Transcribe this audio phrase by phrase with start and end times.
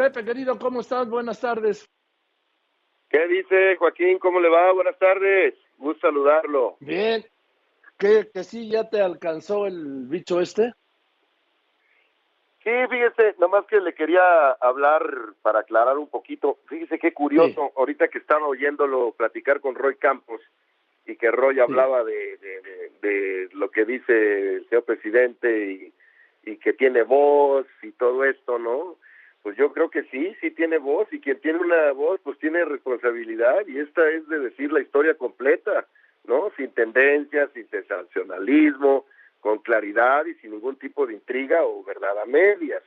[0.00, 1.06] Pepe, querido, ¿cómo estás?
[1.10, 1.86] Buenas tardes.
[3.10, 4.18] ¿Qué dice Joaquín?
[4.18, 4.72] ¿Cómo le va?
[4.72, 5.54] Buenas tardes.
[5.76, 6.78] Gusto saludarlo.
[6.80, 7.22] Bien.
[7.98, 10.72] ¿Que, que sí ya te alcanzó el bicho este?
[12.64, 15.02] Sí, fíjese, nomás que le quería hablar
[15.42, 16.60] para aclarar un poquito.
[16.66, 20.40] Fíjese qué curioso, ahorita que estaba oyéndolo platicar con Roy Campos
[21.04, 22.38] y que Roy hablaba de,
[23.02, 25.92] de, lo que dice el señor presidente y,
[26.50, 28.96] y que tiene voz y todo esto, ¿no?
[29.42, 32.64] Pues yo creo que sí, sí tiene voz y quien tiene una voz pues tiene
[32.64, 35.86] responsabilidad y esta es de decir la historia completa,
[36.24, 36.50] ¿no?
[36.56, 39.06] Sin tendencias, sin sensacionalismo,
[39.40, 42.82] con claridad y sin ningún tipo de intriga o verdad a medias.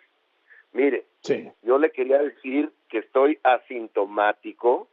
[0.74, 1.06] Mire,
[1.62, 4.88] yo le quería decir que estoy asintomático,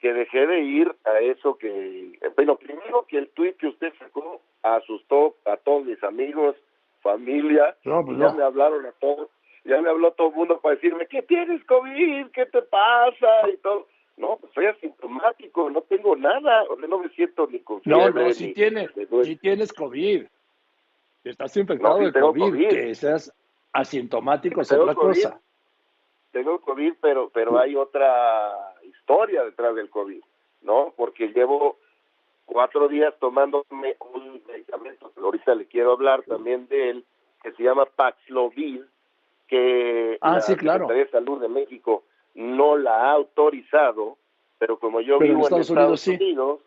[0.00, 4.40] que dejé de ir a eso que, bueno, primero que el tuit que usted sacó
[4.62, 6.56] asustó a todos mis amigos,
[7.02, 9.28] familia, pues ya me hablaron a todos,
[9.64, 12.28] ya me habló todo el mundo para decirme, ¿qué tienes COVID?
[12.32, 13.48] ¿Qué te pasa?
[13.52, 13.86] Y todo.
[14.16, 18.52] No, pues soy asintomático, no tengo nada, no me siento ni con No, no, si,
[18.52, 18.90] tienes,
[19.22, 20.26] si tienes COVID.
[21.24, 23.32] Estás infectado de COVID, que seas
[23.72, 25.40] asintomático es otra cosa.
[26.30, 30.22] Tengo COVID, pero, pero hay otra historia detrás del COVID,
[30.62, 30.92] ¿no?
[30.96, 31.78] Porque llevo
[32.44, 37.04] cuatro días tomándome un medicamento, ahorita le quiero hablar también de él,
[37.42, 38.82] que se llama Paxlovid,
[39.52, 44.16] que ah, la Secretaría de Salud de México no la ha autorizado,
[44.58, 46.60] pero como yo vivo en Estados, Unidos,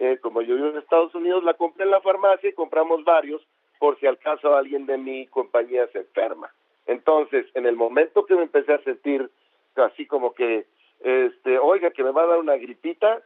[0.00, 3.40] eh, como yo vivo en Estados Unidos, la compré en la farmacia y compramos varios
[3.78, 6.52] por si al caso alguien de mi compañía se enferma.
[6.86, 9.30] Entonces, en el momento que me empecé a sentir
[9.76, 10.66] así como que,
[11.04, 13.22] este, oiga, que me va a dar una gripita,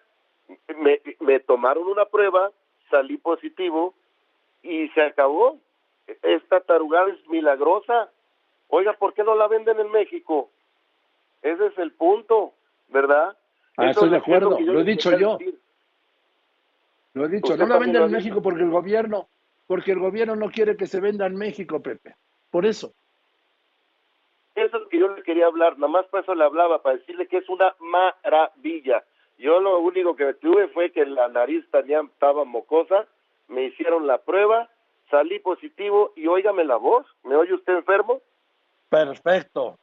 [0.76, 2.52] me, me tomaron una prueba,
[2.90, 3.94] salí positivo
[4.62, 5.56] y se acabó.
[6.22, 8.10] Esta tarugada es milagrosa.
[8.68, 10.50] Oiga, ¿por qué no la venden en México?
[11.42, 12.52] Ese es el punto,
[12.88, 13.36] ¿verdad?
[13.76, 15.38] Ah, estoy de acuerdo, lo he dicho yo.
[17.14, 19.28] Lo he dicho, no la venden en México porque el gobierno
[19.66, 22.14] porque el gobierno no quiere que se venda en México, Pepe.
[22.50, 22.92] Por eso.
[24.54, 26.96] Eso es lo que yo le quería hablar, nada más por eso le hablaba, para
[26.96, 29.04] decirle que es una maravilla.
[29.38, 33.06] Yo lo único que tuve fue que la nariz también estaba mocosa,
[33.48, 34.70] me hicieron la prueba,
[35.10, 38.22] salí positivo y óigame la voz, ¿me oye usted enfermo?
[38.88, 39.78] Perfecto.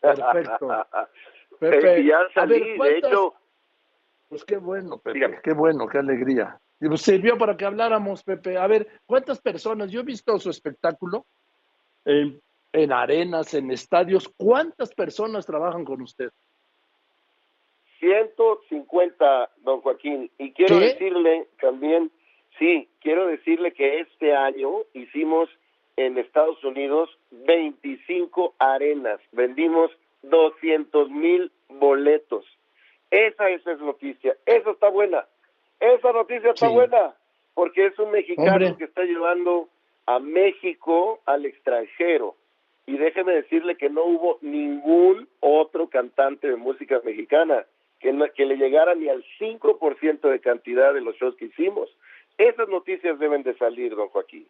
[0.00, 0.86] Perfecto.
[1.60, 3.34] Pepe, ya salí, de hecho...
[4.28, 6.60] Pues qué bueno, Pepe, qué bueno, qué alegría.
[6.78, 8.56] Pues, sirvió para que habláramos, Pepe.
[8.56, 9.90] A ver, ¿cuántas personas?
[9.90, 11.26] Yo he visto su espectáculo
[12.04, 12.40] en,
[12.92, 14.28] arenas, en estadios.
[14.36, 16.30] ¿Cuántas personas trabajan con usted?
[17.98, 20.30] 150, don Joaquín.
[20.38, 22.12] Y quiero decirle también,
[22.58, 25.48] sí, quiero decirle que este año hicimos
[25.98, 29.20] en Estados Unidos 25 arenas.
[29.32, 29.90] Vendimos
[30.22, 32.44] 200 mil boletos.
[33.10, 34.36] Esa, esa es noticia.
[34.46, 35.26] Eso está buena.
[35.80, 37.14] Esa noticia está buena,
[37.54, 39.68] porque es un mexicano que está llevando
[40.06, 42.36] a México al extranjero.
[42.86, 47.66] Y déjeme decirle que no hubo ningún otro cantante de música mexicana
[47.98, 51.90] que, que le llegara ni al 5% de cantidad de los shows que hicimos.
[52.38, 54.46] Esas noticias deben de salir, don Joaquín.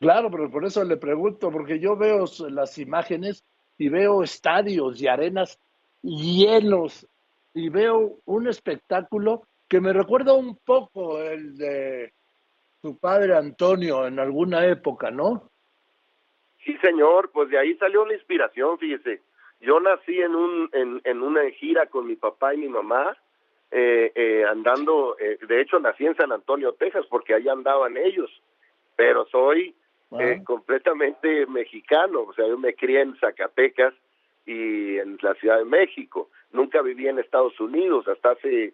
[0.00, 3.44] Claro, pero por eso le pregunto, porque yo veo las imágenes
[3.76, 5.60] y veo estadios y arenas
[6.02, 7.06] llenos
[7.52, 12.12] y veo un espectáculo que me recuerda un poco el de
[12.80, 15.50] su padre Antonio en alguna época, ¿no?
[16.64, 19.20] Sí, señor, pues de ahí salió la inspiración, fíjese.
[19.60, 23.14] Yo nací en, un, en, en una gira con mi papá y mi mamá,
[23.70, 28.30] eh, eh, andando, eh, de hecho nací en San Antonio, Texas, porque ahí andaban ellos,
[28.96, 29.74] pero soy
[30.44, 33.94] completamente mexicano, o sea, yo me crié en Zacatecas
[34.44, 38.72] y en la Ciudad de México, nunca viví en Estados Unidos hasta hace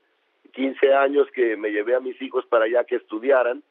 [0.53, 3.63] 15 años que me llevé a mis hijos para allá que estudiaran,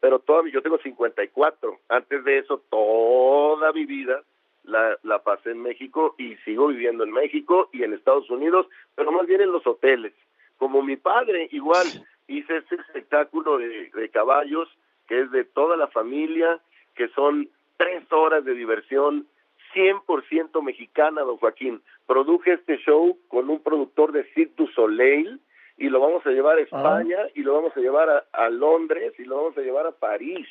[0.00, 1.78] pero toda yo tengo 54.
[1.88, 4.22] Antes de eso, toda mi vida
[4.64, 8.66] la, la pasé en México y sigo viviendo en México y en Estados Unidos,
[8.96, 10.12] pero más bien en los hoteles.
[10.58, 11.86] Como mi padre, igual
[12.26, 14.68] hice este espectáculo de, de caballos
[15.06, 16.60] que es de toda la familia,
[16.94, 19.26] que son tres horas de diversión
[19.74, 21.82] 100% mexicana, don Joaquín.
[22.06, 25.40] Produje este show con un productor de Cirque du Soleil,
[25.82, 26.62] y lo vamos a llevar a ah.
[26.62, 30.46] España y lo vamos a llevar a, Londres y lo vamos a llevar a París.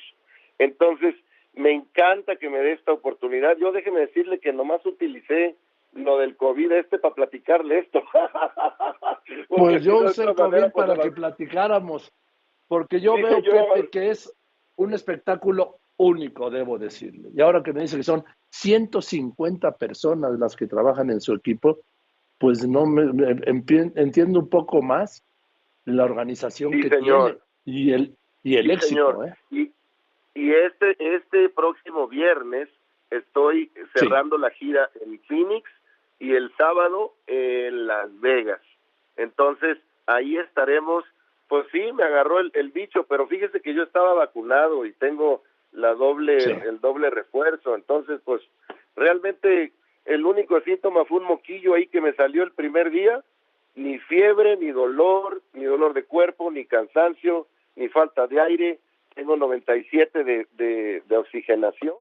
[0.57, 1.15] Entonces,
[1.53, 3.57] me encanta que me dé esta oportunidad.
[3.57, 5.55] Yo déjeme decirle que nomás utilicé
[5.93, 8.03] lo del COVID este para platicarle esto.
[9.49, 12.11] pues yo usé el COVID para que platicáramos,
[12.67, 13.41] porque yo veo,
[13.91, 14.33] que es
[14.75, 17.29] un espectáculo único, debo decirle.
[17.35, 21.79] Y ahora que me dice que son 150 personas las que trabajan en su equipo,
[22.37, 23.03] pues no me,
[23.45, 25.23] entiendo un poco más
[25.85, 29.23] la organización que tiene y el y el éxito.
[29.23, 29.33] ¿eh?
[29.51, 29.71] Y,
[30.33, 32.67] y este este próximo viernes
[33.11, 35.69] estoy cerrando la gira en Phoenix
[36.19, 38.61] y el sábado en Las Vegas.
[39.17, 39.77] Entonces,
[40.07, 41.03] ahí estaremos.
[41.47, 45.43] Pues sí, me agarró el, el bicho, pero fíjese que yo estaba vacunado y tengo
[45.71, 48.41] la doble el doble refuerzo, entonces pues
[48.95, 49.71] realmente
[50.05, 53.23] el único síntoma fue un moquillo ahí que me salió el primer día,
[53.75, 58.79] ni fiebre, ni dolor, ni dolor de cuerpo, ni cansancio, ni falta de aire,
[59.15, 61.89] tengo 97 de, de, de oxigenación.